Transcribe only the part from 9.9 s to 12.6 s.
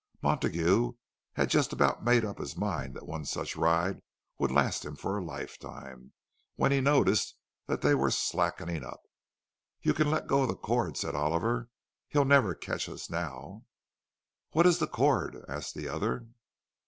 can let go the cord," said Oliver. "He'll never